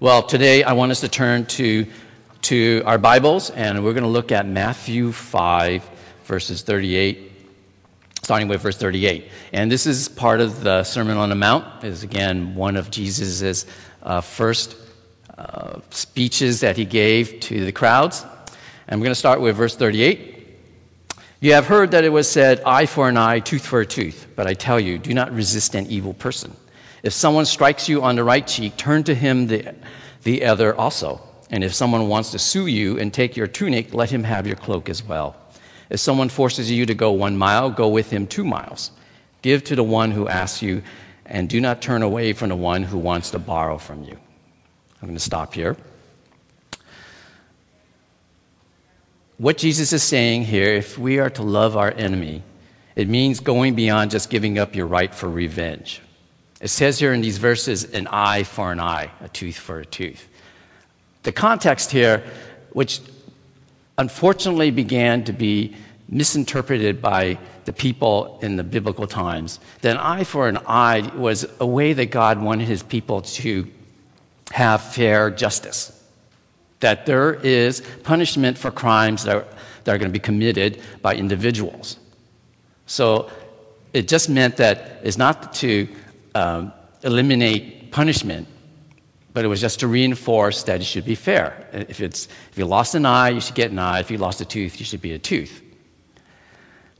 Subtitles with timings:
[0.00, 1.84] Well, today I want us to turn to,
[2.42, 5.90] to our Bibles, and we're going to look at Matthew 5,
[6.22, 7.32] verses 38,
[8.22, 9.28] starting with verse 38.
[9.52, 13.66] And this is part of the Sermon on the Mount, is again one of Jesus'
[14.04, 14.76] uh, first
[15.36, 18.24] uh, speeches that he gave to the crowds.
[18.86, 20.46] And we're going to start with verse 38.
[21.40, 24.28] You have heard that it was said, eye for an eye, tooth for a tooth.
[24.36, 26.54] But I tell you, do not resist an evil person.
[27.02, 29.74] If someone strikes you on the right cheek, turn to him the,
[30.24, 31.20] the other also.
[31.50, 34.56] And if someone wants to sue you and take your tunic, let him have your
[34.56, 35.36] cloak as well.
[35.90, 38.90] If someone forces you to go one mile, go with him two miles.
[39.40, 40.82] Give to the one who asks you,
[41.24, 44.18] and do not turn away from the one who wants to borrow from you.
[45.00, 45.76] I'm going to stop here.
[49.38, 52.42] What Jesus is saying here, if we are to love our enemy,
[52.96, 56.02] it means going beyond just giving up your right for revenge.
[56.60, 59.86] It says here in these verses, an eye for an eye, a tooth for a
[59.86, 60.28] tooth.
[61.22, 62.24] The context here,
[62.72, 63.00] which
[63.96, 65.76] unfortunately began to be
[66.08, 71.46] misinterpreted by the people in the biblical times, that an eye for an eye was
[71.60, 73.68] a way that God wanted his people to
[74.50, 75.94] have fair justice.
[76.80, 79.46] That there is punishment for crimes that are,
[79.84, 81.98] that are going to be committed by individuals.
[82.86, 83.30] So
[83.92, 85.88] it just meant that it's not to
[86.34, 88.46] um, eliminate punishment,
[89.32, 91.68] but it was just to reinforce that it should be fair.
[91.72, 94.00] If, it's, if you lost an eye, you should get an eye.
[94.00, 95.62] If you lost a tooth, you should be a tooth.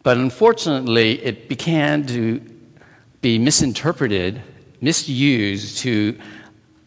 [0.02, 2.40] But unfortunately, it began to
[3.20, 4.40] be misinterpreted,
[4.80, 6.18] misused to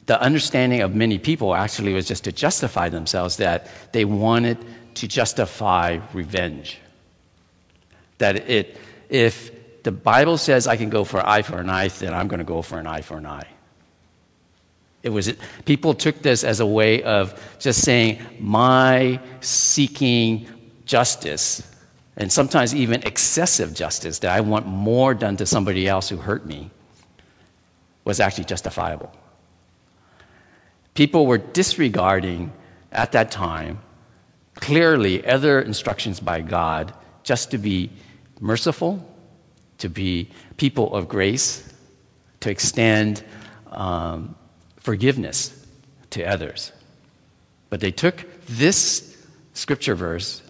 [0.06, 4.58] the understanding of many people actually was just to justify themselves that they wanted
[4.96, 6.80] to justify revenge.
[8.18, 8.78] That it,
[9.10, 9.52] if
[9.84, 12.46] the Bible says I can go for eye for an eye, then I'm going to
[12.46, 13.48] go for an eye for an eye.
[15.04, 15.34] It was,
[15.66, 20.48] people took this as a way of just saying, my seeking
[20.86, 21.68] justice,
[22.18, 26.46] and sometimes even excessive justice, that I want more done to somebody else who hurt
[26.46, 26.70] me,
[28.06, 29.12] was actually justifiable.
[30.94, 32.52] People were disregarding,
[32.92, 33.80] at that time,
[34.56, 36.94] clearly other instructions by God
[37.24, 37.90] just to be
[38.40, 39.08] merciful
[39.82, 41.68] to be people of grace,
[42.40, 43.24] to extend
[43.72, 44.36] um,
[44.78, 45.66] forgiveness
[46.12, 46.72] to others.
[47.70, 49.18] But they took this
[49.54, 50.42] scripture verse,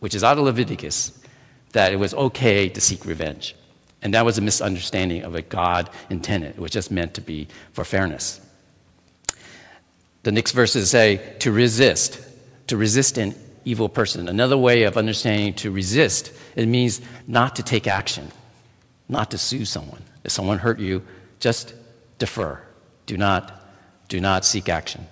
[0.00, 1.18] which is out of Leviticus,
[1.72, 3.56] that it was okay to seek revenge.
[4.02, 6.50] And that was a misunderstanding of what God intended.
[6.50, 8.40] It was just meant to be for fairness.
[10.24, 12.20] The next verses say to resist,
[12.66, 13.34] to resist an
[13.64, 14.28] evil person.
[14.28, 18.30] Another way of understanding to resist, it means not to take action
[19.08, 20.02] not to sue someone.
[20.24, 21.02] If someone hurt you,
[21.40, 21.74] just
[22.18, 22.60] defer.
[23.06, 23.62] Do not,
[24.08, 25.06] do not seek action.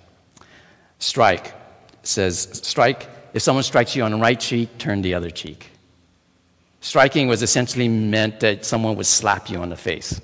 [0.99, 1.53] Strike
[2.03, 3.07] says, strike.
[3.33, 5.69] If someone strikes you on the right cheek, turn the other cheek.
[6.81, 10.19] Striking was essentially meant that someone would slap you on the face.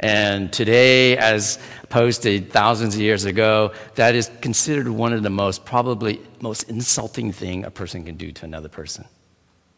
[0.00, 5.30] And today, as opposed to thousands of years ago, that is considered one of the
[5.30, 9.04] most, probably most insulting thing a person can do to another person,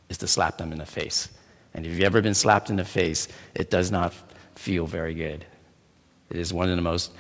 [0.09, 1.29] is to slap them in the face.
[1.75, 4.15] And if you've ever been slapped in the face, it does not
[4.55, 5.45] feel very good.
[6.31, 7.13] It is one of the most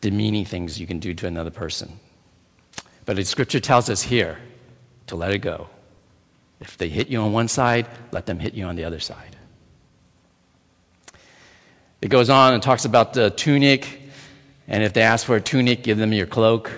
[0.00, 1.98] demeaning things you can do to another person.
[3.06, 4.38] But the scripture tells us here
[5.06, 5.68] to let it go.
[6.60, 9.36] If they hit you on one side, let them hit you on the other side.
[12.00, 14.02] It goes on and talks about the tunic,
[14.68, 16.70] and if they ask for a tunic, give them your cloak.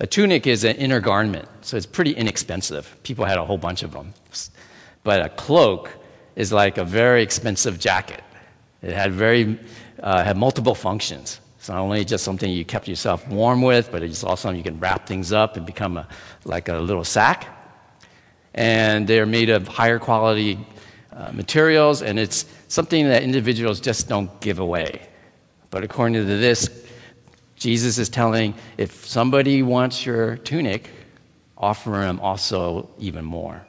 [0.00, 2.96] A tunic is an inner garment, so it's pretty inexpensive.
[3.02, 4.14] People had a whole bunch of them.
[5.06, 5.88] But a cloak
[6.34, 8.24] is like a very expensive jacket.
[8.82, 9.56] It had, very,
[10.02, 11.40] uh, had multiple functions.
[11.58, 14.64] It's not only just something you kept yourself warm with, but it's also something you
[14.64, 16.08] can wrap things up and become a,
[16.44, 17.46] like a little sack.
[18.54, 20.58] And they're made of higher quality
[21.12, 25.08] uh, materials, and it's something that individuals just don't give away.
[25.70, 26.84] But according to this,
[27.54, 30.90] Jesus is telling if somebody wants your tunic,
[31.56, 33.64] offer them also even more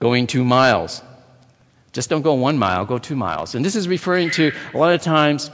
[0.00, 1.02] going two miles.
[1.92, 3.54] Just don't go one mile, go two miles.
[3.54, 5.50] And this is referring to a lot of times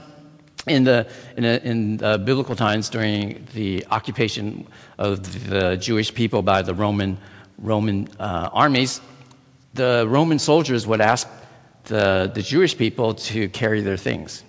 [0.67, 1.07] in the,
[1.37, 4.67] in, a, in the biblical times during the occupation
[4.97, 7.17] of the Jewish people by the Roman,
[7.57, 9.01] Roman uh, armies,
[9.73, 11.27] the Roman soldiers would ask
[11.85, 14.43] the, the Jewish people to carry their things,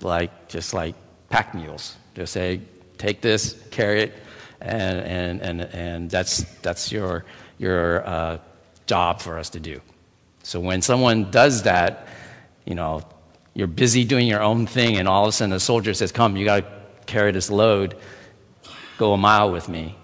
[0.00, 0.94] like just like
[1.30, 1.96] pack mules.
[2.14, 2.60] They'll say,
[2.98, 4.14] take this, carry it,
[4.60, 7.24] and, and, and, and that's, that's your,
[7.58, 8.38] your uh,
[8.90, 9.80] job for us to do.
[10.42, 12.08] So when someone does that,
[12.64, 13.02] you know,
[13.54, 16.36] you're busy doing your own thing, and all of a sudden a soldier says, Come,
[16.36, 16.66] you got to
[17.06, 17.96] carry this load,
[18.98, 19.94] go a mile with me.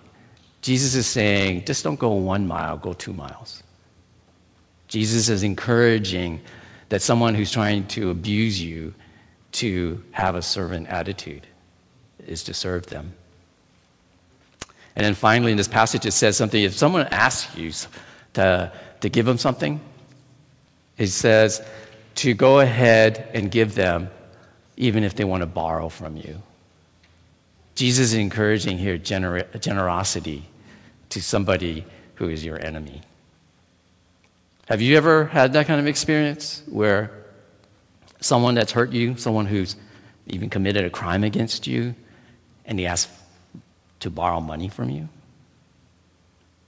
[0.63, 3.63] Jesus is saying, just don't go one mile, go two miles.
[4.89, 6.41] Jesus is encouraging
[6.89, 8.95] that someone who's trying to abuse you
[9.53, 11.47] to have a servant attitude
[12.27, 13.13] is to serve them.
[14.97, 17.71] And then finally, in this passage, it says something if someone asks you
[18.37, 19.81] to, to give them something,
[20.97, 21.63] it says
[22.17, 24.09] to go ahead and give them,
[24.77, 26.41] even if they want to borrow from you.
[27.75, 30.45] Jesus is encouraging here gener- generosity
[31.11, 31.85] to somebody
[32.15, 33.03] who is your enemy.
[34.69, 37.11] Have you ever had that kind of experience where
[38.21, 39.77] someone that's hurt you, someone who's
[40.27, 41.95] even committed a crime against you,
[42.65, 43.13] and he asks
[44.01, 45.09] to borrow money from you?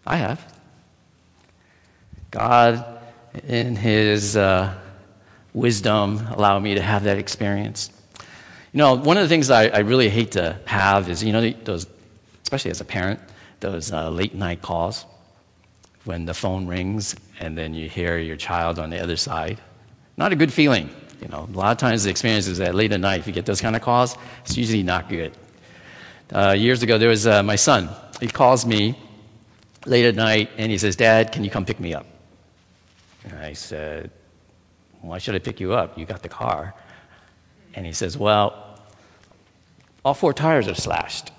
[0.07, 0.58] I have.
[2.31, 3.01] God,
[3.47, 4.75] in His uh,
[5.55, 7.91] wisdom, allowed me to have that experience.
[8.73, 11.51] You know, one of the things I, I really hate to have is, you know,
[11.51, 11.87] those,
[12.43, 13.21] especially as a parent,
[13.61, 15.07] those uh, late night calls
[16.05, 19.61] when the phone rings and then you hear your child on the other side.
[20.17, 20.91] Not a good feeling.
[21.21, 23.33] You know, a lot of times the experience is that late at night, if you
[23.33, 25.33] get those kind of calls, it's usually not good.
[26.33, 27.89] Uh, years ago, there was uh, my son.
[28.21, 28.99] He calls me
[29.87, 32.07] late at night and he says, Dad, can you come pick me up?
[33.25, 34.11] And I said,
[35.01, 35.99] Why should I pick you up?
[35.99, 36.75] You got the car.
[37.75, 38.81] And he says, Well,
[40.05, 41.33] all four tires are slashed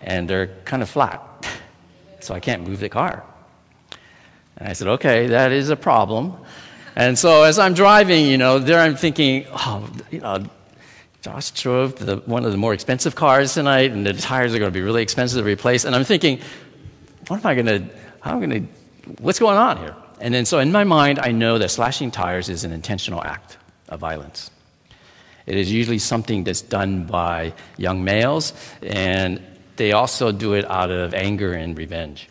[0.00, 1.22] and they're kind of flat,
[2.20, 3.24] so I can't move the car.
[4.56, 6.36] And I said, Okay, that is a problem.
[6.94, 10.44] And so as I'm driving, you know, there I'm thinking, oh, you know,
[11.22, 14.70] Josh drove the, one of the more expensive cars tonight, and the tires are going
[14.70, 15.84] to be really expensive to replace.
[15.84, 16.40] And I'm thinking,
[17.28, 19.96] what am I going to, how am I going to, what's going on here?
[20.22, 23.58] And then so in my mind, I know that slashing tires is an intentional act
[23.88, 24.52] of violence.
[25.46, 28.52] It is usually something that's done by young males,
[28.82, 29.42] and
[29.74, 32.28] they also do it out of anger and revenge.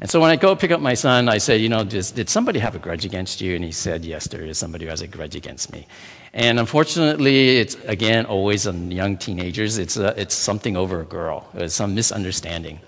[0.00, 2.58] And so when I go pick up my son, I say, you know, did somebody
[2.58, 3.54] have a grudge against you?
[3.54, 5.86] And he said, yes, there is somebody who has a grudge against me.
[6.32, 9.78] And unfortunately, it's again always on young teenagers.
[9.78, 11.48] It's, a, it's something over a girl.
[11.54, 12.80] It's some misunderstanding.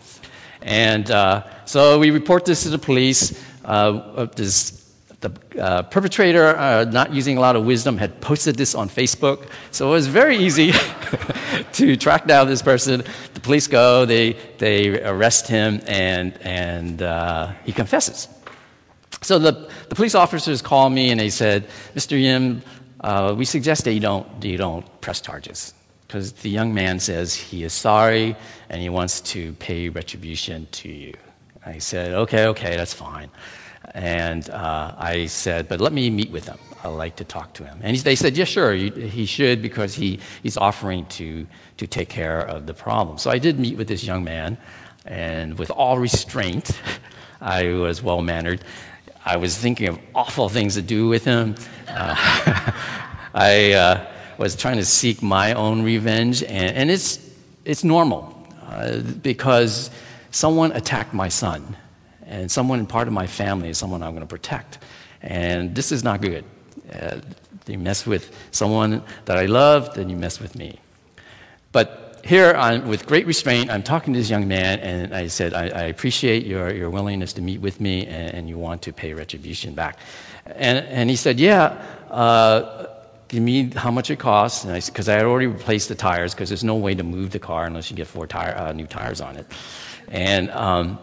[0.63, 3.41] And uh, so we report this to the police.
[3.65, 8.75] Uh, this, the uh, perpetrator, uh, not using a lot of wisdom, had posted this
[8.75, 9.49] on Facebook.
[9.71, 10.73] So it was very easy
[11.73, 13.05] to track down this person.
[13.35, 18.29] The police go, they, they arrest him, and, and uh, he confesses.
[19.23, 22.21] So the, the police officers call me and they said, Mr.
[22.21, 22.63] Yim,
[23.01, 25.75] uh, we suggest that you don't, you don't press charges
[26.07, 28.37] because the young man says he is sorry
[28.69, 31.15] and he wants to pay retribution to you.
[31.65, 33.31] I said, okay, okay, that's fine.
[33.95, 36.59] And uh, I said, but let me meet with him.
[36.83, 37.79] I'd like to talk to him.
[37.83, 42.09] And he, they said, yeah, sure, he should because he, he's offering to, to take
[42.09, 43.19] care of the problem.
[43.19, 44.59] So I did meet with this young man,
[45.05, 46.81] and with all restraint,
[47.41, 48.65] I was well mannered.
[49.25, 51.55] I was thinking of awful things to do with him.
[51.89, 52.15] Uh,
[53.35, 54.07] I uh,
[54.39, 57.31] was trying to seek my own revenge, and, and it's,
[57.65, 58.37] it's normal
[58.67, 59.91] uh, because
[60.33, 61.77] someone attacked my son,
[62.27, 64.79] and someone in part of my family is someone I'm going to protect.
[65.21, 66.45] And this is not good.
[66.93, 67.21] Uh,
[67.69, 70.81] you mess with someone that I love, then you mess with me.
[71.71, 75.55] But here, I'm, with great restraint, I'm talking to this young man, and I said,
[75.55, 78.93] I, I appreciate your, your willingness to meet with me, and, and, you want to
[78.93, 79.99] pay retribution back.
[80.47, 82.87] And, and he said, Yeah, uh,
[83.29, 84.65] give me how much it costs.
[84.65, 87.39] Because I, I, had already replaced the tires, because there's no way to move the
[87.39, 89.47] car unless you get four tire, uh, new tires on it.
[90.13, 90.99] And um,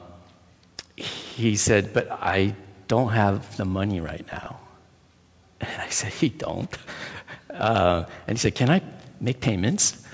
[0.95, 2.55] he said, But I
[2.87, 4.59] don't have the money right now.
[5.59, 6.73] And I said, He don't.
[7.49, 8.81] Uh, and he said, Can I
[9.19, 10.05] make payments?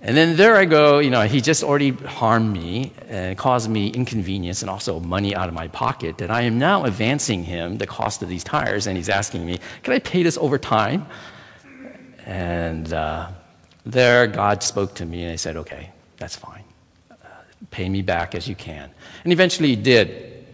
[0.00, 3.88] And then there I go, you know, he just already harmed me and caused me
[3.88, 7.86] inconvenience and also money out of my pocket that I am now advancing him the
[7.86, 11.06] cost of these tires, and he's asking me, Can I pay this over time?
[12.26, 13.28] And uh,
[13.86, 16.64] there God spoke to me, and I said, Okay, that's fine.
[17.70, 18.90] Pay me back as you can.
[19.24, 20.46] And eventually he did.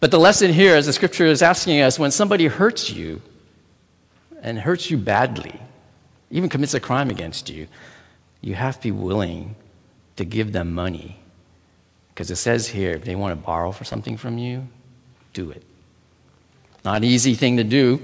[0.00, 3.20] But the lesson here, as the scripture is asking us, when somebody hurts you
[4.42, 5.60] and hurts you badly,
[6.30, 7.66] even commits a crime against you,
[8.40, 9.54] you have to be willing
[10.16, 11.18] to give them money.
[12.08, 14.66] Because it says here, if they want to borrow for something from you,
[15.32, 15.62] do it.
[16.84, 18.00] Not an easy thing to do,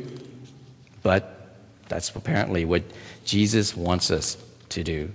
[1.02, 1.56] but
[1.88, 2.82] that's apparently what
[3.24, 4.36] Jesus wants us
[4.70, 5.12] to do.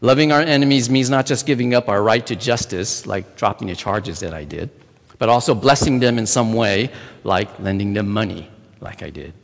[0.00, 3.74] Loving our enemies means not just giving up our right to justice, like dropping the
[3.74, 4.70] charges that I did,
[5.18, 6.90] but also blessing them in some way,
[7.24, 8.48] like lending them money,
[8.80, 9.34] like I did.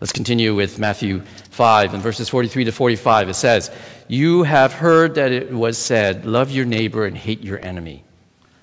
[0.00, 3.30] Let's continue with Matthew 5 and verses 43 to 45.
[3.30, 3.70] It says,
[4.06, 8.04] You have heard that it was said, Love your neighbor and hate your enemy.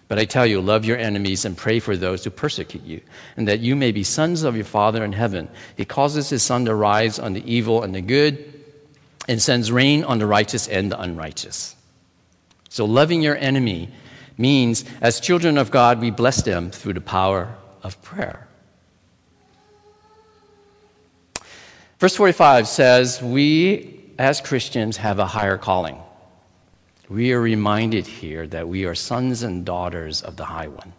[0.07, 3.01] But I tell you, love your enemies and pray for those who persecute you,
[3.35, 5.49] and that you may be sons of your Father in heaven.
[5.75, 8.54] He causes his sun to rise on the evil and the good,
[9.27, 11.75] and sends rain on the righteous and the unrighteous.
[12.69, 13.89] So, loving your enemy
[14.37, 18.47] means, as children of God, we bless them through the power of prayer.
[21.99, 25.97] Verse 45 says, We as Christians have a higher calling.
[27.07, 30.93] We are reminded here that we are sons and daughters of the High One,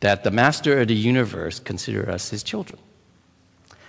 [0.00, 2.78] that the Master of the universe considers us his children.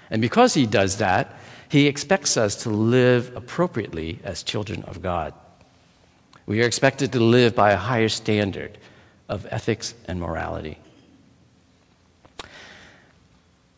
[0.10, 1.34] And because he does that,
[1.70, 5.34] he expects us to live appropriately as children of God.
[6.46, 8.78] We are expected to live by a higher standard
[9.28, 10.78] of ethics and morality.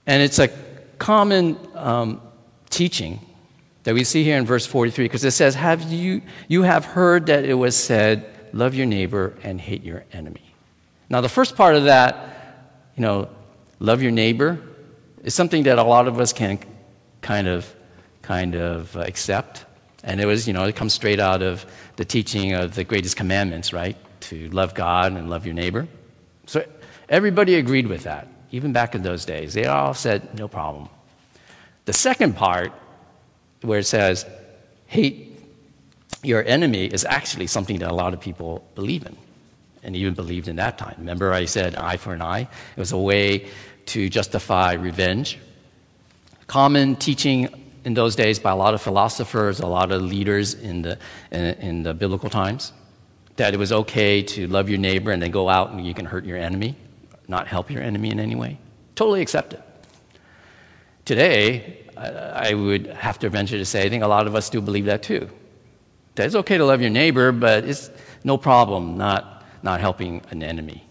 [0.06, 0.50] And it's a
[0.98, 2.22] common um,
[2.70, 3.20] teaching
[3.84, 7.26] that we see here in verse 43 because it says, have you, you have heard
[7.28, 10.54] that it was said, love your neighbor and hate your enemy.
[11.10, 13.30] Now, the first part of that, you know,
[13.80, 14.60] love your neighbor,
[15.24, 16.60] is something that a lot of us can
[17.22, 17.74] kind of,
[18.30, 19.66] kind of uh, accept.
[20.04, 23.18] And it was, you know, it comes straight out of the teaching of the greatest
[23.18, 23.98] commandments, right?
[24.30, 25.88] To love God and love your neighbor.
[26.46, 26.64] So
[27.10, 29.56] everybody agreed with that, even back in those days.
[29.56, 30.90] They all said, no problem.
[31.86, 32.72] The second part,
[33.62, 34.28] where it says,
[34.86, 35.36] hate
[36.22, 39.18] your enemy, is actually something that a lot of people believe in
[39.82, 40.94] and even believed in that time.
[41.00, 42.42] Remember, I said eye for an eye?
[42.76, 43.50] It was a way
[43.88, 45.40] to justify revenge.
[46.46, 47.50] Common teaching
[47.90, 51.00] in those days by a lot of philosophers, a lot of leaders in the,
[51.32, 52.72] in, the biblical times,
[53.38, 56.06] that it was okay to love your neighbor and then go out and you can
[56.06, 56.76] hurt your enemy,
[57.28, 58.60] not help your enemy in any way.
[58.94, 59.64] Totally accepted.
[61.04, 64.62] Today, I would have to venture to say, I think a lot of us do
[64.62, 65.28] believe that too.
[66.14, 67.90] That it's okay to love your neighbor, but it's
[68.24, 70.88] no problem not, not helping an enemy.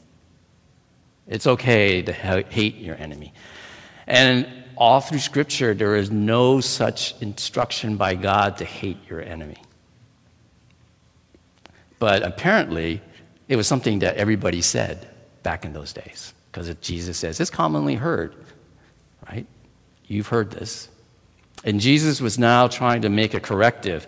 [1.28, 3.34] It's okay to hate your enemy.
[4.08, 9.58] And all through Scripture, there is no such instruction by God to hate your enemy.
[11.98, 13.02] But apparently,
[13.48, 15.08] it was something that everybody said
[15.42, 18.36] back in those days, because Jesus says it's commonly heard,
[19.28, 19.46] right?
[20.06, 20.88] You've heard this.
[21.64, 24.06] And Jesus was now trying to make a corrective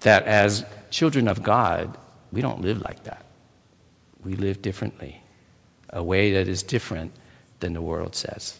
[0.00, 1.96] that as children of God,
[2.30, 3.24] we don't live like that.
[4.22, 5.22] We live differently,
[5.88, 7.12] a way that is different
[7.60, 8.59] than the world says.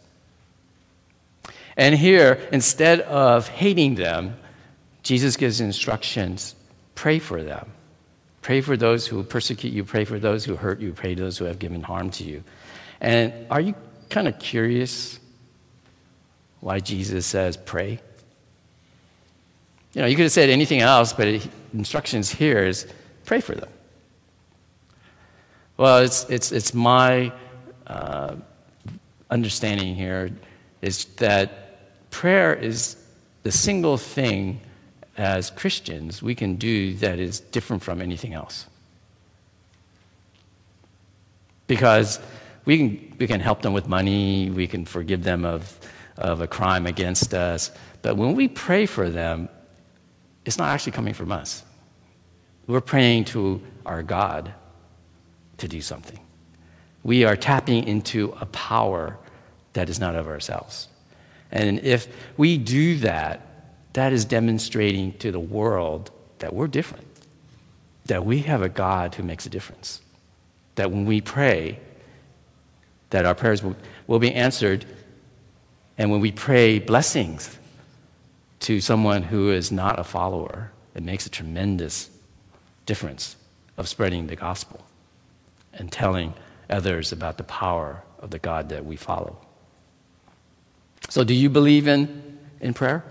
[1.77, 4.37] And here, instead of hating them,
[5.03, 6.55] Jesus gives instructions
[6.95, 7.71] pray for them.
[8.43, 11.39] Pray for those who persecute you, pray for those who hurt you, pray for those
[11.39, 12.43] who have given harm to you.
[13.01, 13.75] And are you
[14.11, 15.21] kind of curious
[16.61, 18.01] why Jesus says pray.
[19.95, 22.87] You know, you could have said anything else, but instructions here is
[23.25, 23.69] pray for them.
[25.77, 27.33] Well, it's, it's, it's my
[27.87, 28.37] uh,
[29.31, 30.31] understanding here
[30.83, 32.97] is that prayer is
[33.43, 34.61] the single thing
[35.17, 38.67] as Christians we can do that is different from anything else.
[41.67, 42.19] Because
[42.65, 45.79] we can, we can help them with money, we can forgive them of
[46.21, 47.73] of a crime against us.
[48.03, 49.49] But when we pray for them,
[50.45, 51.65] it's not actually coming from us.
[52.67, 54.53] We're praying to our God
[55.59, 56.21] to do something.
[57.03, 59.19] We are tapping into a power
[59.73, 60.89] that is not of ourselves.
[61.53, 63.47] And if we do that,
[63.93, 67.07] that is demonstrating to the world that we're different,
[68.07, 70.01] that we have a God who makes a difference,
[70.77, 71.79] that when we pray,
[73.11, 74.87] that our prayers will, will be answered
[76.01, 77.59] and when we pray blessings
[78.61, 82.09] to someone who is not a follower, it makes a tremendous
[82.87, 83.37] difference
[83.77, 84.83] of spreading the gospel
[85.75, 86.33] and telling
[86.71, 89.45] others about the power of the God that we follow.
[91.09, 93.05] So, do you believe in, in prayer?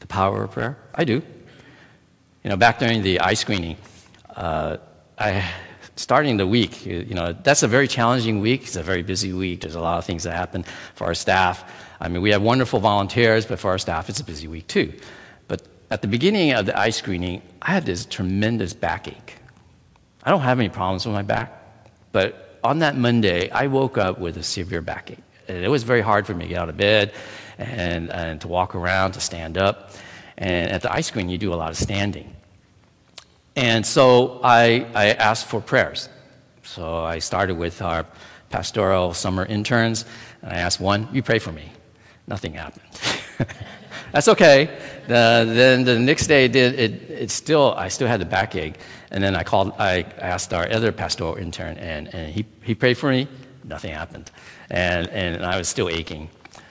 [0.00, 0.78] The power of prayer?
[0.94, 1.22] I do.
[2.42, 3.76] You know, back during the eye screening,
[4.34, 4.78] uh,
[5.18, 5.44] I
[6.00, 8.62] starting the week, you know, that's a very challenging week.
[8.62, 9.60] It's a very busy week.
[9.60, 11.70] There's a lot of things that happen for our staff.
[12.00, 14.92] I mean, we have wonderful volunteers, but for our staff, it's a busy week too.
[15.46, 19.36] But at the beginning of the eye screening, I had this tremendous backache.
[20.24, 21.52] I don't have any problems with my back,
[22.12, 25.22] but on that Monday, I woke up with a severe backache.
[25.50, 27.12] And it was very hard for me to get out of bed
[27.58, 29.92] and, and to walk around, to stand up.
[30.38, 32.34] And at the eye screening, you do a lot of standing.
[33.56, 36.08] And so I, I asked for prayers.
[36.62, 38.06] So I started with our
[38.48, 40.04] pastoral summer interns,
[40.42, 41.70] and I asked one, You pray for me.
[42.28, 43.00] Nothing happened.
[44.12, 44.68] That's okay.
[45.04, 48.76] Uh, then the next day, it, it, it still, I still had the backache.
[49.10, 52.98] And then I called, I asked our other pastoral intern, and, and he, he prayed
[52.98, 53.26] for me.
[53.64, 54.30] Nothing happened.
[54.70, 56.30] And, and I was still aching.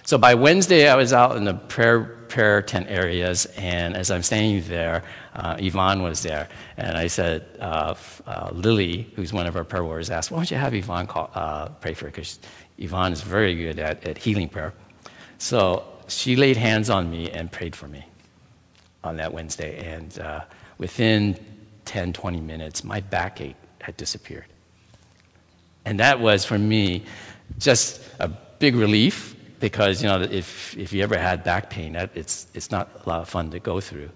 [0.10, 4.24] So by Wednesday, I was out in the prayer, prayer tent areas, and as I'm
[4.24, 5.04] standing there,
[5.36, 6.48] uh, Yvonne was there.
[6.78, 7.94] And I said, uh,
[8.26, 11.30] uh, Lily, who's one of our prayer warriors, asked, Why don't you have Yvonne call,
[11.36, 12.12] uh, pray for her?
[12.12, 12.40] Because
[12.80, 14.74] Yvonne is very good at, at healing prayer.
[15.38, 18.04] So she laid hands on me and prayed for me
[19.04, 19.94] on that Wednesday.
[19.94, 20.42] And uh,
[20.78, 21.38] within
[21.86, 24.46] 10, 20 minutes, my backache had disappeared.
[25.86, 27.06] And that was, for me,
[27.58, 32.48] just a big relief because, you know, if, if you ever had back pain, it's,
[32.54, 34.10] it's not a lot of fun to go through.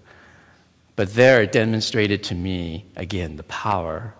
[0.96, 4.14] But there it demonstrated to me, again, the power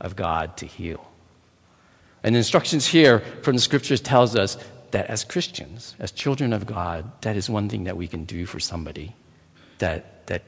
[0.00, 1.10] of God to heal.
[2.22, 4.56] And instructions here from the scriptures tells us
[4.92, 8.46] that as Christians, as children of God, that is one thing that we can do
[8.46, 9.14] for somebody
[9.78, 10.42] that, that,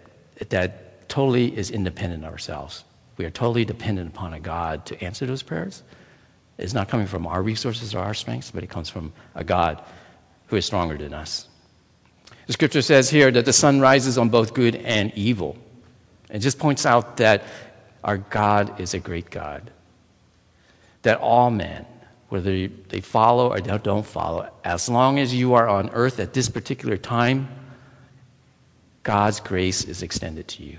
[0.50, 2.84] that totally is independent of ourselves.
[3.16, 5.82] We are totally dependent upon a God to answer those prayers.
[6.58, 9.82] It's not coming from our resources or our strengths, but it comes from a God
[10.46, 11.48] who is stronger than us.
[12.46, 15.56] The scripture says here that the sun rises on both good and evil.
[16.30, 17.44] It just points out that
[18.02, 19.70] our God is a great God.
[21.02, 21.86] That all men,
[22.28, 26.48] whether they follow or don't follow, as long as you are on earth at this
[26.48, 27.48] particular time,
[29.02, 30.78] God's grace is extended to you.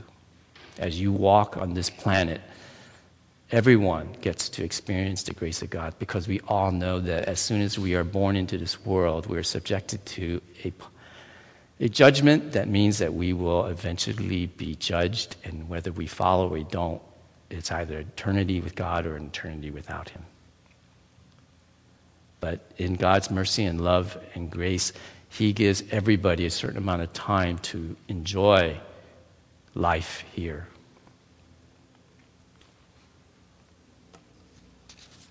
[0.78, 2.42] As you walk on this planet,
[3.52, 7.62] everyone gets to experience the grace of God because we all know that as soon
[7.62, 10.74] as we are born into this world, we are subjected to a,
[11.80, 16.60] a judgment that means that we will eventually be judged, and whether we follow or
[16.60, 17.02] don't,
[17.52, 20.26] it's either eternity with God or eternity without Him.
[22.40, 24.92] But in God's mercy and love and grace,
[25.30, 28.80] He gives everybody a certain amount of time to enjoy
[29.76, 30.68] life here.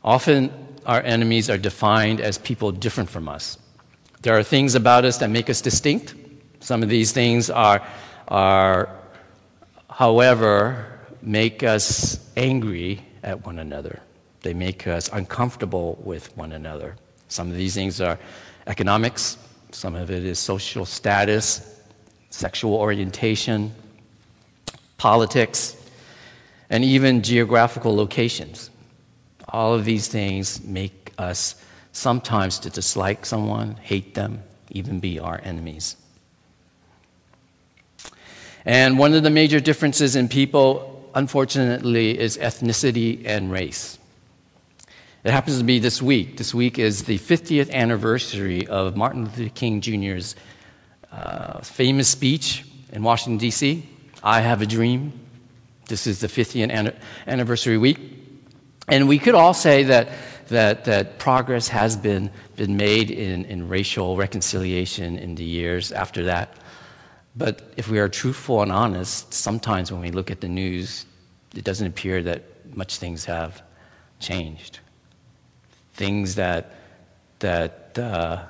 [0.04, 0.52] Often,
[0.84, 3.58] our enemies are defined as people different from us.
[4.20, 6.14] There are things about us that make us distinct.
[6.60, 7.82] Some of these things are,
[8.28, 8.90] are
[9.88, 14.00] however, make us angry at one another.
[14.42, 16.96] They make us uncomfortable with one another.
[17.28, 18.18] Some of these things are
[18.66, 19.38] economics,
[19.72, 21.80] some of it is social status,
[22.30, 23.74] sexual orientation,
[24.98, 25.76] politics,
[26.68, 28.70] and even geographical locations.
[29.48, 31.54] All of these things make us
[31.92, 35.96] sometimes to dislike someone, hate them, even be our enemies.
[38.64, 43.98] And one of the major differences in people, unfortunately, is ethnicity and race.
[45.22, 46.36] It happens to be this week.
[46.36, 50.34] This week is the 50th anniversary of Martin Luther King Jr.'s
[51.12, 53.88] uh, famous speech in Washington, D.C.
[54.22, 55.12] I have a dream.
[55.88, 56.94] This is the 50th
[57.26, 58.23] anniversary week.
[58.88, 60.08] And we could all say that,
[60.48, 66.24] that, that progress has been, been made in, in racial reconciliation in the years after
[66.24, 66.56] that.
[67.36, 71.06] But if we are truthful and honest, sometimes when we look at the news,
[71.54, 72.42] it doesn't appear that
[72.76, 73.62] much things have
[74.20, 74.80] changed.
[75.94, 76.74] Things that,
[77.40, 78.44] that uh,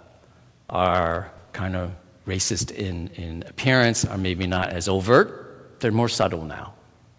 [0.68, 1.92] are kind of
[2.26, 6.74] racist in, in appearance are maybe not as overt, they're more subtle now.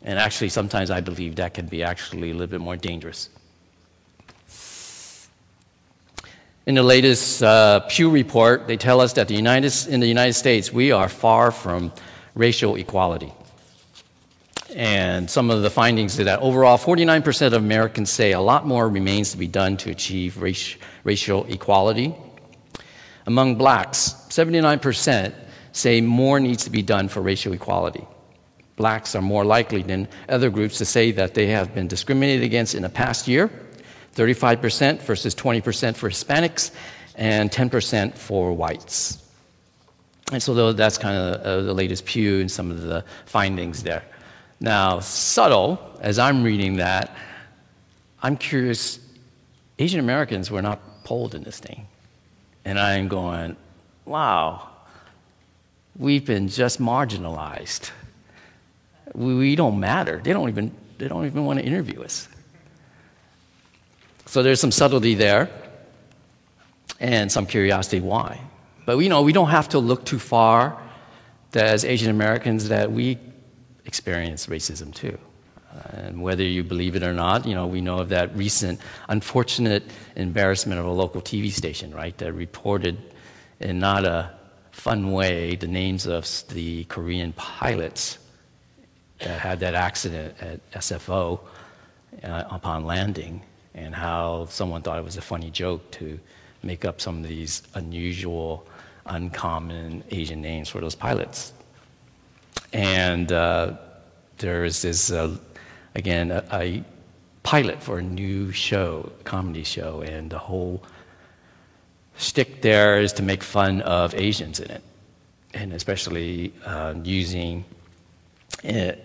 [0.05, 3.29] And actually, sometimes I believe that can be actually a little bit more dangerous.
[6.67, 10.33] In the latest uh, Pew report, they tell us that the United, in the United
[10.33, 11.91] States, we are far from
[12.35, 13.33] racial equality.
[14.75, 18.87] And some of the findings are that overall, 49% of Americans say a lot more
[18.87, 22.13] remains to be done to achieve race, racial equality.
[23.25, 25.33] Among blacks, 79%
[25.71, 28.05] say more needs to be done for racial equality
[28.75, 32.75] blacks are more likely than other groups to say that they have been discriminated against
[32.75, 33.49] in the past year
[34.15, 36.71] 35% versus 20% for Hispanics
[37.15, 39.21] and 10% for whites.
[40.31, 44.03] And so that's kind of uh, the latest Pew and some of the findings there.
[44.59, 47.15] Now, subtle, as I'm reading that,
[48.23, 48.99] I'm curious
[49.77, 51.85] Asian Americans were not polled in this thing.
[52.63, 53.55] And I'm going,
[54.05, 54.69] wow,
[55.97, 57.91] we've been just marginalized
[59.13, 60.21] we, we don't matter.
[60.23, 62.27] They don't even, they don't even want to interview us.
[64.25, 65.49] So there's some subtlety there
[66.99, 68.41] and some curiosity why.
[68.85, 70.81] But we know we don't have to look too far
[71.51, 73.17] that as Asian Americans that we
[73.85, 75.17] experience racism too.
[75.91, 79.83] and whether you believe it or not, you know, we know of that recent unfortunate
[80.15, 82.97] embarrassment of a local TV station, right, that reported
[83.59, 84.31] in not a
[84.71, 88.19] fun way the names of the Korean pilots
[89.19, 91.39] that had that accident at SFO
[92.23, 93.41] uh, upon landing,
[93.73, 96.19] and how someone thought it was a funny joke to
[96.63, 98.65] make up some of these unusual,
[99.05, 101.53] uncommon Asian names for those pilots.
[102.73, 103.73] And uh,
[104.37, 105.37] there is this, uh,
[105.93, 106.83] again, a, a
[107.43, 110.83] pilot for a new show, a comedy show, and the whole
[112.17, 114.83] shtick there is to make fun of Asians in it,
[115.53, 117.63] and especially uh, using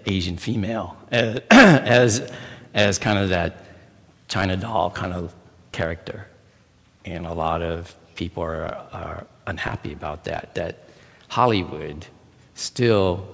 [0.06, 2.32] Asian female uh, as,
[2.74, 3.64] as kind of that
[4.28, 5.34] China doll kind of
[5.72, 6.26] character.
[7.04, 10.84] And a lot of people are, are unhappy about that, that
[11.28, 12.06] Hollywood
[12.54, 13.26] still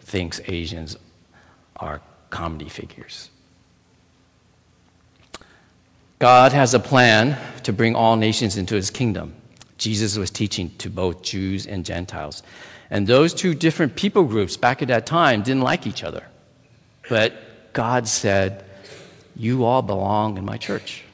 [0.00, 0.96] thinks Asians
[1.76, 3.30] are comedy figures.
[6.18, 9.34] God has a plan to bring all nations into his kingdom.
[9.78, 12.42] Jesus was teaching to both Jews and Gentiles.
[12.90, 16.24] And those two different people groups back at that time didn't like each other.
[17.08, 18.64] But God said,
[19.36, 21.04] You all belong in my church.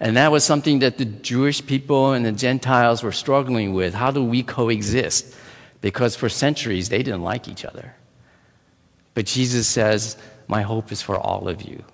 [0.00, 3.94] And that was something that the Jewish people and the Gentiles were struggling with.
[3.94, 5.36] How do we coexist?
[5.80, 7.94] Because for centuries they didn't like each other.
[9.14, 10.16] But Jesus says,
[10.48, 11.84] My hope is for all of you.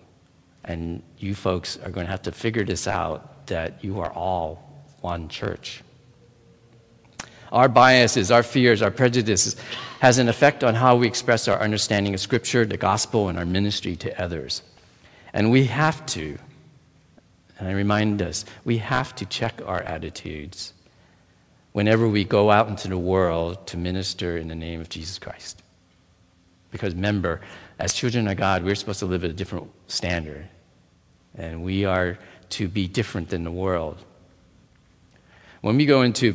[0.65, 4.83] And you folks are going to have to figure this out that you are all
[5.01, 5.83] one church.
[7.53, 9.57] Our biases, our fears, our prejudices
[10.01, 13.47] has an effect on how we express our understanding of Scripture, the gospel, and our
[13.47, 14.63] ministry to others.
[15.33, 16.39] And we have to,
[17.59, 20.73] and I remind us, we have to check our attitudes
[21.73, 25.63] whenever we go out into the world to minister in the name of Jesus Christ.
[26.71, 27.41] Because remember,
[27.79, 30.49] as children of God, we're supposed to live at a different standard
[31.39, 32.19] and we are
[32.51, 33.97] to be different than the world.
[35.61, 36.35] When we go into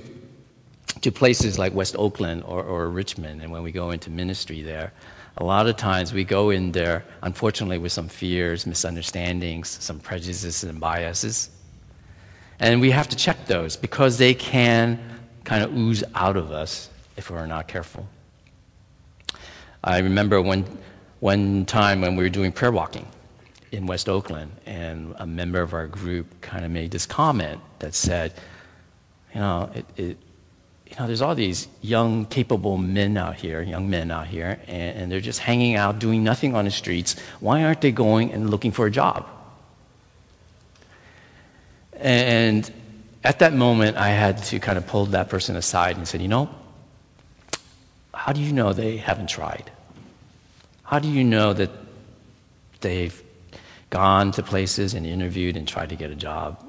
[1.04, 4.92] to places like West Oakland or, or Richmond, and when we go into ministry there,
[5.38, 10.64] a lot of times we go in there, unfortunately, with some fears, misunderstandings, some prejudices
[10.64, 11.50] and biases.
[12.60, 15.00] And we have to check those because they can
[15.44, 18.08] kind of ooze out of us if we're not careful.
[19.84, 20.66] I remember one,
[21.20, 23.08] one time when we were doing prayer walking
[23.72, 27.96] in West Oakland, and a member of our group kind of made this comment that
[27.96, 28.34] said,
[29.34, 30.18] you know, it, it,
[30.94, 34.98] you know, there's all these young, capable men out here, young men out here, and,
[34.98, 37.16] and they're just hanging out, doing nothing on the streets.
[37.40, 39.28] Why aren't they going and looking for a job?
[41.94, 42.72] And
[43.24, 46.28] at that moment, I had to kind of pull that person aside and said, you
[46.28, 46.50] know,
[48.14, 49.72] how do you know they haven't tried?
[50.84, 51.72] How do you know that
[52.82, 53.24] they've
[53.94, 56.60] gone to places and interviewed and tried to get a job.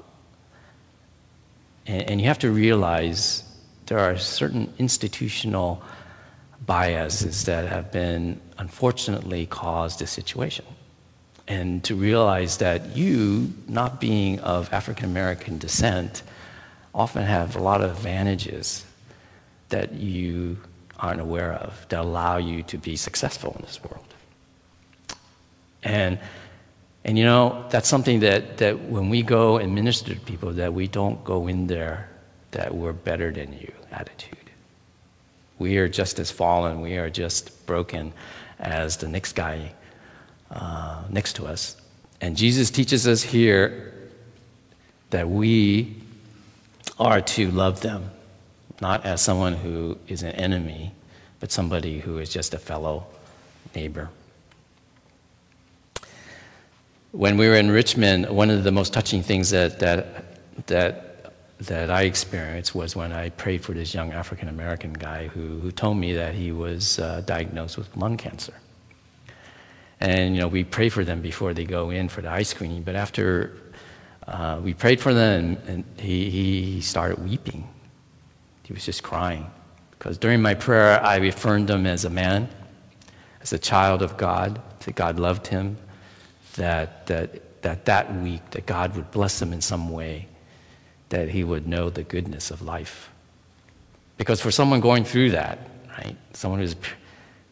[1.87, 3.43] And, and you have to realize
[3.87, 5.83] there are certain institutional
[6.65, 10.65] biases that have been unfortunately caused this situation.
[11.47, 16.23] And to realize that you, not being of African American descent,
[16.93, 18.83] often have a lot of advantages
[19.69, 20.57] that you
[20.97, 24.05] aren't aware of that allow you to be successful in this world.
[25.83, 26.17] And
[27.03, 30.73] and you know, that's something that, that when we go and minister to people, that
[30.73, 32.09] we don't go in there
[32.55, 34.37] that we're better than you attitude.
[35.59, 38.13] We are just as fallen, we are just broken
[38.59, 39.73] as the next guy
[40.51, 41.75] uh, next to us.
[42.21, 43.93] And Jesus teaches us here
[45.09, 45.95] that we
[46.97, 48.09] are to love them,
[48.81, 50.93] not as someone who is an enemy,
[51.41, 53.05] but somebody who is just a fellow
[53.75, 54.09] neighbor.
[57.11, 61.04] When we were in Richmond, one of the most touching things that, that, that,
[61.59, 65.71] that I experienced was when I prayed for this young African American guy who, who
[65.71, 68.53] told me that he was uh, diagnosed with lung cancer.
[69.99, 72.83] And, you know, we pray for them before they go in for the eye screening,
[72.83, 73.57] but after
[74.27, 77.67] uh, we prayed for them, and, he, he started weeping.
[78.63, 79.49] He was just crying.
[79.91, 82.49] Because during my prayer, I affirmed him as a man,
[83.41, 85.77] as a child of God, that God loved him,
[86.55, 90.27] that, that, that that week that God would bless him in some way,
[91.09, 93.09] that he would know the goodness of life.
[94.17, 95.59] Because for someone going through that,
[95.97, 96.75] right, someone who's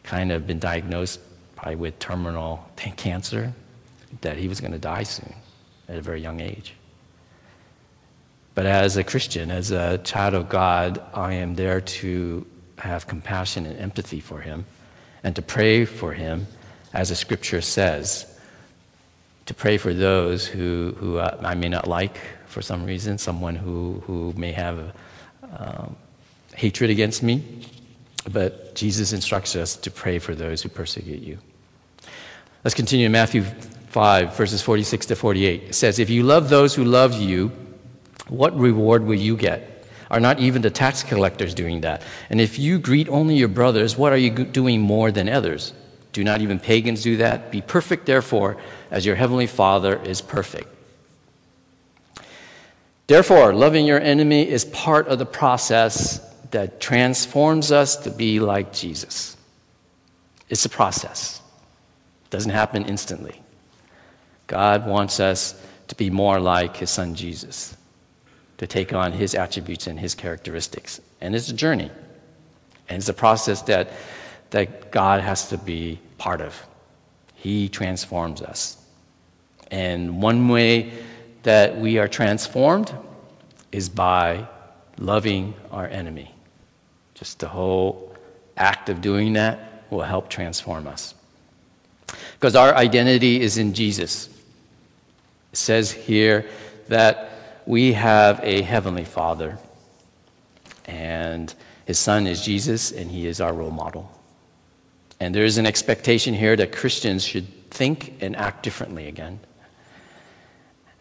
[0.02, 1.20] kind of been diagnosed
[1.56, 3.52] probably with terminal cancer,
[4.20, 5.34] that he was going to die soon
[5.88, 6.74] at a very young age.
[8.54, 12.46] But as a Christian, as a child of God, I am there to
[12.78, 14.64] have compassion and empathy for him
[15.24, 16.46] and to pray for him,
[16.92, 18.26] as the scripture says,
[19.46, 22.18] to pray for those who, who uh, I may not like
[22.54, 24.94] for some reason, someone who, who may have
[25.58, 25.96] um,
[26.54, 27.42] hatred against me,
[28.30, 31.38] but Jesus instructs us to pray for those who persecute you.
[32.62, 35.62] Let's continue in Matthew 5, verses 46 to 48.
[35.64, 37.50] It says, If you love those who love you,
[38.28, 39.84] what reward will you get?
[40.08, 42.02] Are not even the tax collectors doing that?
[42.30, 45.72] And if you greet only your brothers, what are you doing more than others?
[46.12, 47.50] Do not even pagans do that?
[47.50, 48.58] Be perfect, therefore,
[48.92, 50.68] as your heavenly Father is perfect.
[53.06, 58.72] Therefore, loving your enemy is part of the process that transforms us to be like
[58.72, 59.36] Jesus.
[60.48, 61.40] It's a process,
[62.24, 63.40] it doesn't happen instantly.
[64.46, 67.76] God wants us to be more like his son Jesus,
[68.58, 71.00] to take on his attributes and his characteristics.
[71.20, 71.90] And it's a journey,
[72.88, 73.90] and it's a process that,
[74.50, 76.66] that God has to be part of.
[77.34, 78.78] He transforms us.
[79.70, 80.92] And one way
[81.44, 82.92] that we are transformed
[83.70, 84.46] is by
[84.98, 86.34] loving our enemy.
[87.14, 88.14] Just the whole
[88.56, 91.14] act of doing that will help transform us.
[92.34, 94.28] Because our identity is in Jesus.
[95.52, 96.46] It says here
[96.88, 97.30] that
[97.66, 99.58] we have a heavenly Father,
[100.86, 101.54] and
[101.86, 104.10] his Son is Jesus, and he is our role model.
[105.20, 109.40] And there is an expectation here that Christians should think and act differently again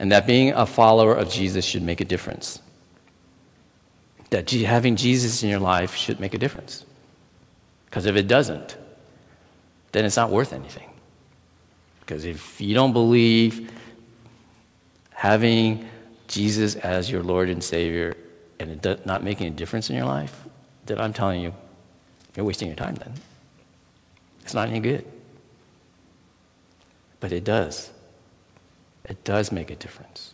[0.03, 2.61] and that being a follower of Jesus should make a difference.
[4.31, 6.85] That having Jesus in your life should make a difference.
[7.85, 8.75] Because if it doesn't,
[9.93, 10.89] then it's not worth anything.
[12.01, 13.71] Because if you don't believe
[15.11, 15.87] having
[16.27, 18.17] Jesus as your Lord and Savior
[18.59, 20.37] and it does not making a difference in your life,
[20.85, 21.53] then I'm telling you,
[22.35, 23.13] you're wasting your time then.
[24.41, 25.05] It's not any good.
[27.21, 27.89] But it does
[29.05, 30.33] it does make a difference.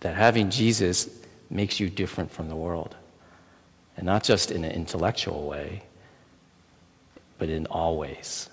[0.00, 1.08] That having Jesus
[1.50, 2.96] makes you different from the world.
[3.96, 5.82] And not just in an intellectual way,
[7.38, 8.48] but in all ways.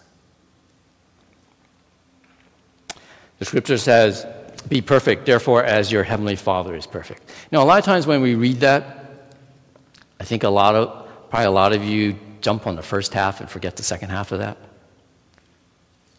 [3.40, 4.26] The scripture says,
[4.70, 7.30] Be perfect, therefore, as your heavenly Father is perfect.
[7.52, 9.06] Now, a lot of times when we read that,
[10.20, 13.42] I think a lot of, probably a lot of you jump on the first half
[13.42, 14.58] and forget the second half of that.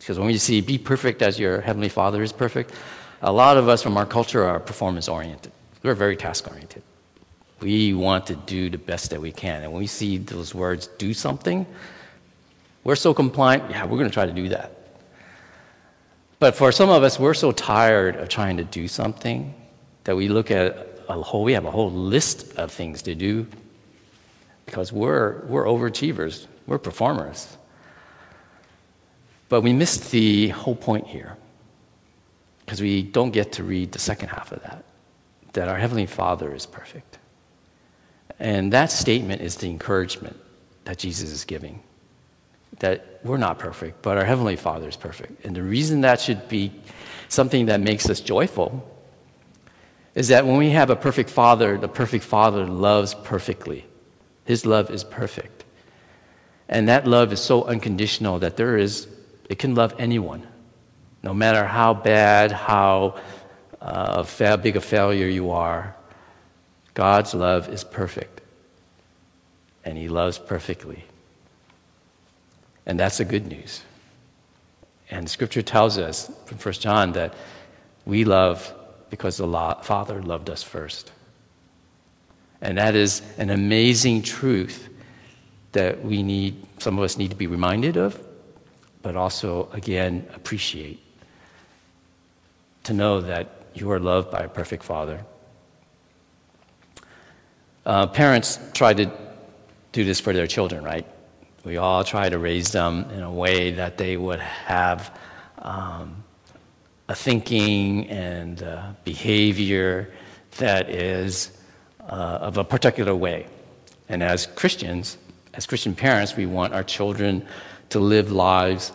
[0.06, 2.72] Because when we see be perfect as your heavenly Father is perfect,
[3.22, 5.50] a lot of us from our culture are performance oriented.
[5.82, 6.84] We're very task oriented.
[7.58, 9.64] We want to do the best that we can.
[9.64, 11.66] And when we see those words, do something,
[12.84, 14.70] we're so compliant, yeah, we're going to try to do that.
[16.38, 19.52] But for some of us, we're so tired of trying to do something
[20.04, 23.44] that we look at a whole, we have a whole list of things to do
[24.66, 27.56] because we're, we're overachievers, we're performers.
[29.48, 31.36] But we missed the whole point here
[32.64, 34.84] because we don't get to read the second half of that
[35.52, 37.18] that our Heavenly Father is perfect.
[38.38, 40.38] And that statement is the encouragement
[40.84, 41.82] that Jesus is giving
[42.80, 45.44] that we're not perfect, but our Heavenly Father is perfect.
[45.44, 46.72] And the reason that should be
[47.28, 48.86] something that makes us joyful
[50.14, 53.86] is that when we have a perfect Father, the perfect Father loves perfectly.
[54.44, 55.64] His love is perfect.
[56.68, 59.06] And that love is so unconditional that there is
[59.48, 60.46] it can love anyone,
[61.22, 63.20] no matter how bad, how
[63.80, 65.94] uh, big a failure you are.
[66.94, 68.40] God's love is perfect,
[69.84, 71.04] and He loves perfectly.
[72.86, 73.82] And that's the good news.
[75.10, 77.34] And Scripture tells us from 1 John that
[78.04, 78.72] we love
[79.10, 79.46] because the
[79.82, 81.12] Father loved us first.
[82.60, 84.88] And that is an amazing truth
[85.72, 88.25] that we need, some of us need to be reminded of,
[89.06, 90.98] but also, again, appreciate.
[92.82, 95.24] To know that you are loved by a perfect Father.
[97.84, 99.08] Uh, parents try to
[99.92, 101.06] do this for their children, right?
[101.64, 105.16] We all try to raise them in a way that they would have
[105.58, 106.24] um,
[107.08, 110.12] a thinking and uh, behavior
[110.58, 111.56] that is
[112.00, 113.46] uh, of a particular way.
[114.08, 115.16] And as Christians,
[115.54, 117.46] as Christian parents, we want our children
[117.90, 118.92] to live lives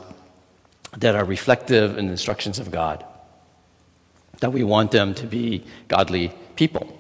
[0.98, 3.06] that are reflective in the instructions of God,
[4.40, 6.98] that we want them to be godly people.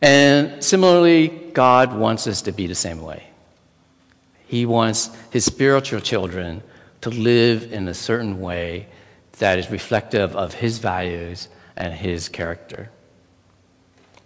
[0.00, 3.24] And similarly, God wants us to be the same way.
[4.46, 6.62] He wants his spiritual children
[7.02, 8.86] to live in a certain way
[9.38, 12.90] that is reflective of his values and his character.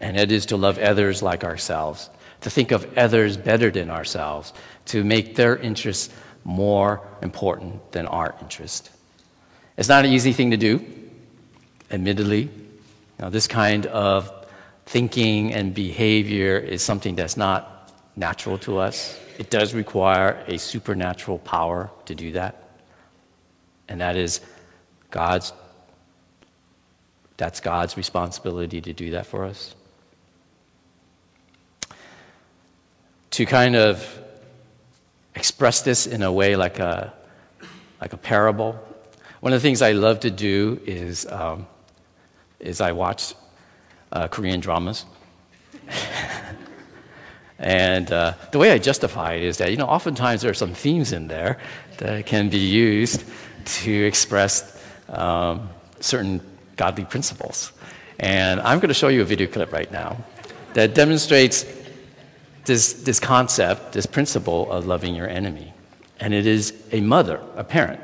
[0.00, 2.08] And it is to love others like ourselves,
[2.42, 4.52] to think of others better than ourselves,
[4.86, 6.12] to make their interests
[6.44, 8.90] more important than our interest.
[9.76, 10.84] It's not an easy thing to do,
[11.90, 12.50] admittedly.
[13.18, 14.30] Now, this kind of
[14.86, 19.18] thinking and behavior is something that's not natural to us.
[19.38, 22.62] It does require a supernatural power to do that.
[23.88, 24.40] And that is
[25.10, 25.52] God's
[27.38, 29.74] that's God's responsibility to do that for us.
[33.32, 34.20] To kind of
[35.34, 37.14] express this in a way like a,
[37.98, 38.78] like a parable,
[39.40, 41.66] one of the things I love to do is, um,
[42.60, 43.32] is I watch
[44.12, 45.06] uh, Korean dramas.
[47.58, 50.74] and uh, the way I justify it is that, you know, oftentimes there are some
[50.74, 51.56] themes in there
[51.96, 53.24] that can be used
[53.64, 56.42] to express um, certain
[56.76, 57.72] godly principles.
[58.18, 60.22] And I'm going to show you a video clip right now
[60.74, 61.64] that demonstrates
[62.64, 65.72] this, this concept, this principle of loving your enemy.
[66.20, 68.00] And it is a mother, a parent,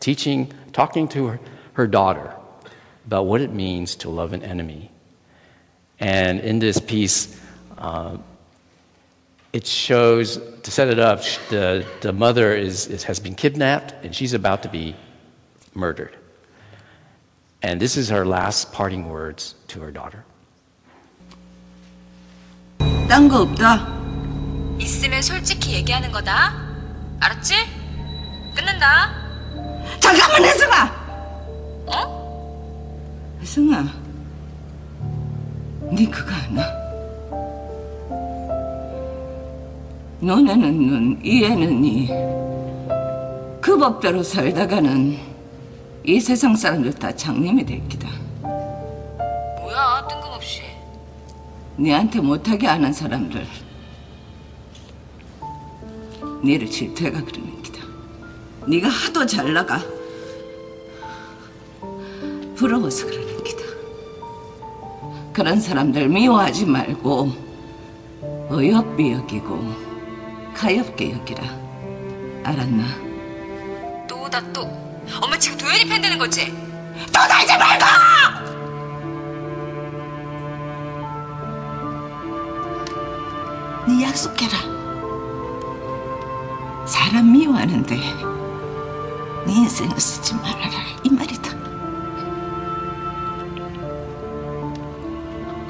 [0.00, 1.40] teaching, talking to her,
[1.74, 2.34] her daughter
[3.06, 4.90] about what it means to love an enemy.
[6.00, 7.40] And in this piece,
[7.78, 8.18] uh,
[9.52, 14.14] it shows, to set it up, the, the mother is, is, has been kidnapped and
[14.14, 14.94] she's about to be
[15.72, 16.14] murdered.
[17.62, 20.24] And this is her last parting words to her daughter.
[23.08, 23.86] 딴 거 없다.
[24.80, 26.54] 있으면 솔직히 얘기하는 거다.
[27.20, 27.54] 알았지?
[28.54, 29.12] 끊는다.
[30.00, 31.06] 잠깐만 혜성아.
[31.86, 33.38] 어?
[33.40, 33.84] 혜성아.
[35.92, 36.62] 네 그거 아나?
[40.20, 42.08] 너네는 눈, 이 애는 이.
[43.60, 45.16] 그 법대로 살다가는
[46.04, 48.08] 이 세상 사람들 다 장님이 됐기다.
[49.60, 50.62] 뭐야, 뜬금없이.
[51.78, 53.46] 니한테 못하게 하는 사람들
[56.42, 57.84] 니를 질투해가 그러는 기다
[58.68, 59.80] 니가 하도 잘 나가
[62.54, 63.62] 부러워서 그러는 기다
[65.32, 67.32] 그런 사람들 미워하지 말고
[68.50, 69.86] 어여삐 여기고
[70.54, 71.66] 가엽게 여기라
[72.44, 72.84] 알았나?
[74.06, 74.62] 또다 또.
[75.20, 76.46] 엄마 지금 도현이 팬 되는 거지?
[77.12, 78.65] 떠들지 말고!
[83.96, 84.58] 네 약속해라.
[86.86, 87.96] 사람 미워하는데
[89.46, 90.70] 네 인생을 쓰지 말아라
[91.02, 91.56] 이 말이다.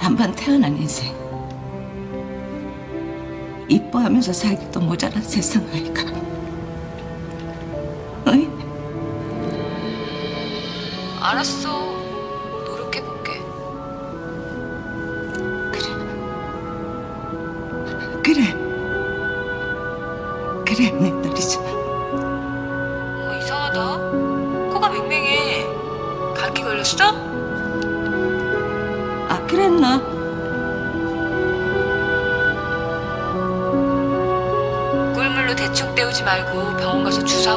[0.01, 1.15] 한번 태어난 인생
[3.69, 6.03] 이뻐하면서 살기도 모자란 세상 아이가.
[8.27, 8.49] 어이?
[11.21, 11.96] 알았어.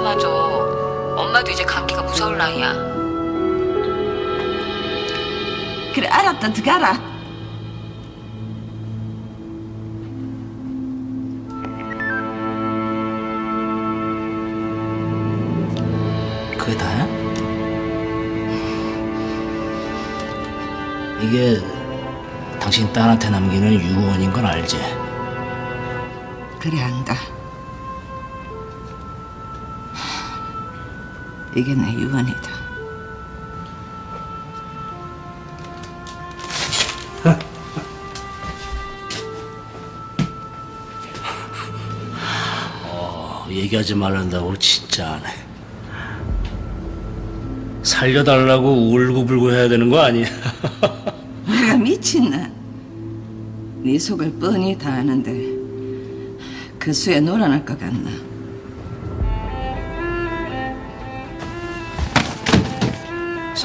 [0.02, 0.28] 맞아.
[0.30, 2.74] 엄마도 이제 감기가 무서울 나이야.
[5.94, 6.94] 그래, 알았다, 들어가라.
[16.58, 17.08] 그게 다야?
[21.22, 21.60] 이게
[22.60, 24.78] 당신 딸한테 남기는 유언인 건 알지?
[26.60, 27.39] 그래, 안다.
[31.56, 32.60] 이게 내 유언이다.
[42.86, 45.32] 어, 얘기하지 말란다고 진짜 안 해.
[47.84, 50.28] 살려달라고 울고불고 해야 되는 거 아니야?
[51.48, 52.50] 내가 미친나?
[53.82, 55.58] 네 속을 뻔히 다 아는데
[56.78, 58.10] 그 수에 놀아날 것 같나?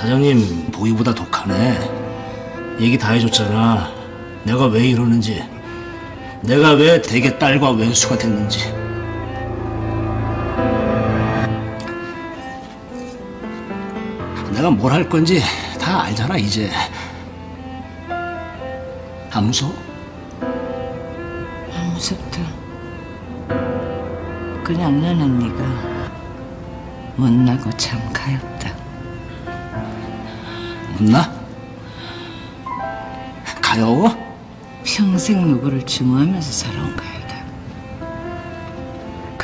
[0.05, 2.76] 사장님 보기보다 독하네.
[2.78, 3.91] 얘기 다 해줬잖아.
[4.43, 5.43] 내가 왜 이러는지.
[6.43, 8.70] 내가 왜 대개 딸과 왼수가 됐는지.
[14.53, 15.41] 내가 뭘 할 건지
[15.81, 16.70] 다 알잖아 이제.
[19.33, 19.74] 안 무서워?
[20.43, 22.43] 아, 무섭다.
[24.62, 25.64] 그냥 나는 네가
[27.16, 28.84] 못나고 참 가엽다.
[30.99, 31.32] 못나?
[33.61, 34.16] 가여워?
[34.84, 37.14] 평생 누구를 증오하면서 살아온 거야.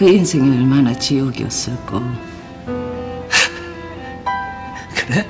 [0.00, 2.00] 그 인생이 얼마나 지옥이었을까.
[4.96, 5.26] 그래?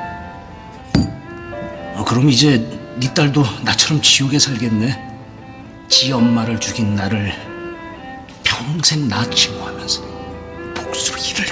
[1.97, 2.59] 어, 그럼 이제
[3.01, 4.97] 네 딸도 나처럼 지옥에 살겠네.
[5.89, 7.33] 지 엄마를 죽인 나를
[8.45, 10.03] 평생 나 칭호하면서
[10.77, 11.47] 복수로 이를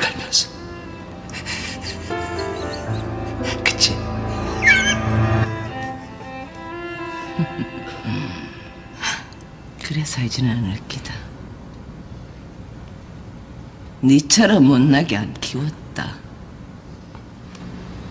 [10.27, 11.13] 그래 살지는 않을 기다.
[14.03, 16.15] 니처럼 못나게 안 키웠다.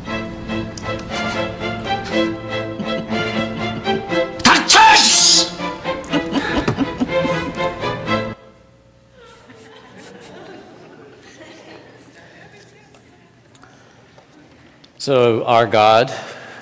[4.43, 4.79] 닥쳐!
[4.97, 5.51] 씨!
[14.99, 16.11] So, our God,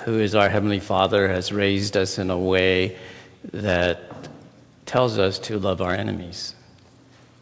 [0.03, 2.97] who is our Heavenly Father, has raised us in a way
[3.53, 4.11] that
[4.96, 6.54] tells us to love our enemies.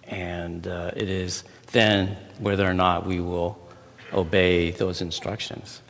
[0.08, 3.56] And uh, it is then whether or not we will
[4.12, 5.80] obey those instructions.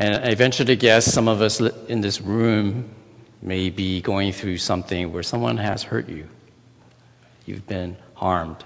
[0.00, 2.90] And I venture to guess some of us in this room
[3.40, 6.26] may be going through something where someone has hurt you.
[7.46, 8.64] You've been harmed.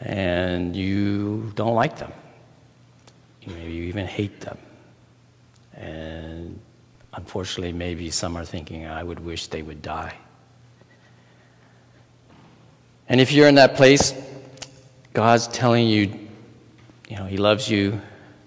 [0.00, 2.12] And you don't like them.
[3.46, 4.58] Maybe you even hate them.
[5.76, 6.58] And
[7.12, 10.18] unfortunately, maybe some are thinking, I would wish they would die.
[13.08, 14.14] And if you're in that place,
[15.12, 16.18] God's telling you,
[17.08, 18.00] you know, He loves you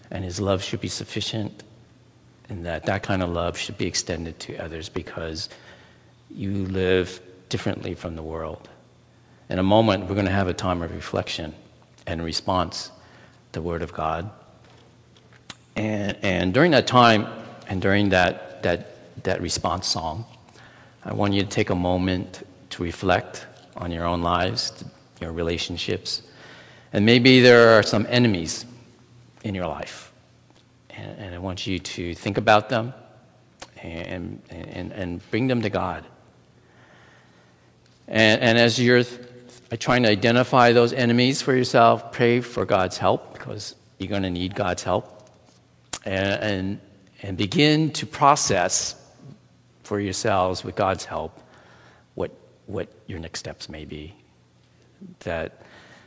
[0.10, 1.64] and His love should be sufficient,
[2.49, 5.49] and that that kind of love should be extended to others because
[6.30, 8.70] you live differently from the world.
[9.49, 11.53] In a moment, we're going to have a time of reflection
[12.05, 12.91] and response to
[13.53, 14.30] the Word of God.
[15.76, 17.28] And, and during that time,
[17.70, 20.26] and during that, that, that response song,
[21.05, 23.45] I want you to take a moment to reflect
[23.78, 24.84] on your own lives,
[25.21, 26.21] your relationships.
[26.93, 28.65] And maybe there are some enemies
[29.43, 30.11] in your life.
[30.89, 32.93] And, and I want you to think about them
[33.82, 36.05] and, and, and bring them to God.
[38.07, 39.03] And, and as you're
[39.80, 44.30] trying to identify those enemies for yourself, pray for God's help because you're going to
[44.30, 45.30] need God's help
[46.05, 46.80] and, and,
[47.21, 48.95] and begin to process
[49.84, 51.39] for yourselves with God's help
[52.15, 52.32] what,
[52.68, 54.13] what your next steps may be.
[55.22, 55.61] That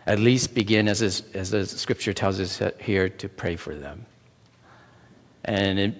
[0.06, 3.74] at least begin, as, is, as the scripture tells us uh, here, to pray for
[3.74, 4.06] them.
[5.44, 5.94] And it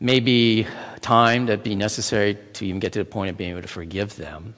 [0.00, 0.66] may be
[1.00, 4.16] time that be necessary to even get to the point of being able to forgive
[4.16, 4.54] them.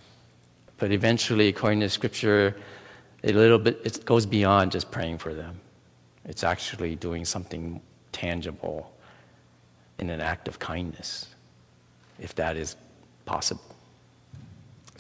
[0.79, 2.57] But eventually, according to scripture,
[3.23, 5.61] a little bit, it goes beyond just praying for them.
[6.25, 7.81] It's actually doing something
[8.13, 8.93] tangible
[9.99, 11.27] in an act of kindness,
[12.19, 12.77] if that is
[13.27, 13.63] possible.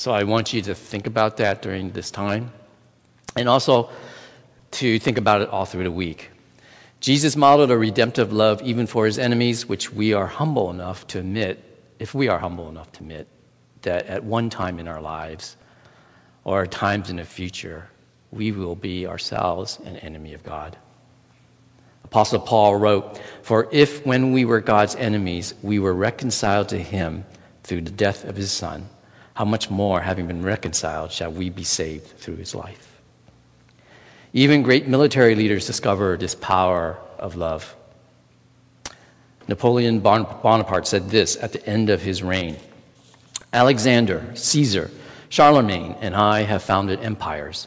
[0.00, 2.52] So I want you to think about that during this time,
[3.36, 3.90] and also
[4.70, 6.30] to think about it all through the week.
[7.00, 11.18] Jesus modeled a redemptive love even for his enemies, which we are humble enough to
[11.18, 11.62] admit,
[11.98, 13.28] if we are humble enough to admit,
[13.82, 15.58] that at one time in our lives
[16.44, 17.86] or times in the future,
[18.30, 20.78] we will be ourselves an enemy of God.
[22.04, 27.26] Apostle Paul wrote, For if when we were God's enemies, we were reconciled to him
[27.64, 28.88] through the death of his Son,
[29.34, 33.00] how much more, having been reconciled, shall we be saved through his life?
[34.32, 37.74] Even great military leaders discovered this power of love.
[39.48, 42.56] Napoleon Bonaparte said this at the end of his reign
[43.52, 44.90] Alexander, Caesar,
[45.28, 47.66] Charlemagne, and I have founded empires.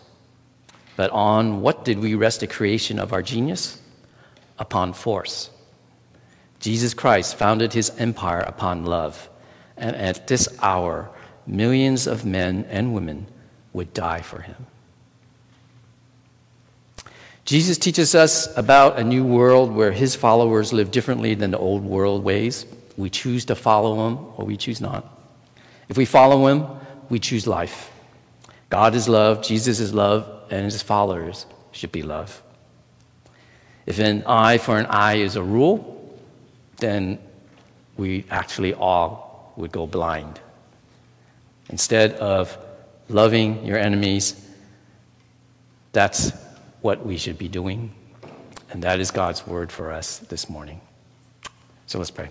[0.96, 3.82] But on what did we rest the creation of our genius?
[4.60, 5.50] Upon force.
[6.60, 9.30] Jesus Christ founded his empire upon love.
[9.76, 11.10] And at this hour,
[11.46, 13.28] millions of men and women
[13.74, 14.66] would die for him.
[17.46, 21.84] Jesus teaches us about a new world where his followers live differently than the old
[21.84, 22.66] world ways.
[22.96, 25.06] We choose to follow him or we choose not.
[25.90, 26.66] If we follow him,
[27.10, 27.92] we choose life.
[28.70, 32.42] God is love, Jesus is love, and his followers should be love.
[33.86, 36.18] If an eye for an eye is a rule,
[36.78, 37.20] then
[37.98, 40.40] we actually all would go blind.
[41.70, 42.58] Instead of
[43.10, 44.48] loving your enemies,
[45.92, 46.32] that's
[46.82, 47.94] what we should be doing.
[48.72, 50.82] And that is God's word for us this morning.
[51.86, 52.30] So let's pray.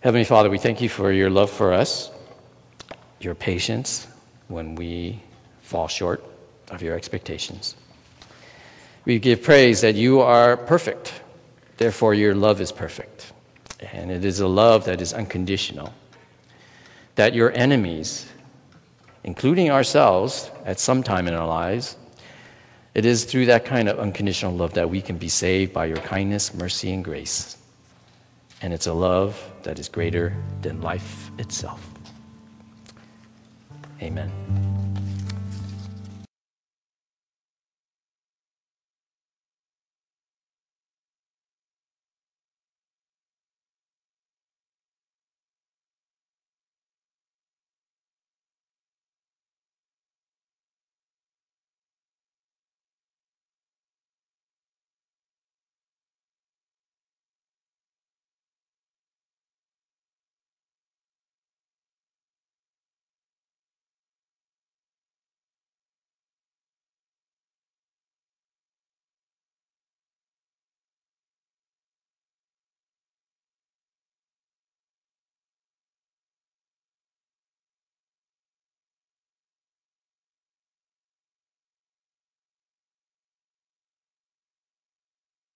[0.00, 2.10] Heavenly Father, we thank you for your love for us,
[3.20, 4.06] your patience
[4.48, 5.22] when we
[5.62, 6.22] fall short
[6.70, 7.74] of your expectations.
[9.06, 11.13] We give praise that you are perfect,
[11.76, 13.32] therefore, your love is perfect.
[13.92, 15.92] And it is a love that is unconditional.
[17.16, 18.26] That your enemies,
[19.24, 21.96] including ourselves at some time in our lives,
[22.94, 25.96] It is through that kind of unconditional love that we can be saved by your
[25.98, 27.58] kindness, mercy, and grace.
[28.62, 31.84] And it's a love that is greater than life itself.
[34.00, 34.73] Amen.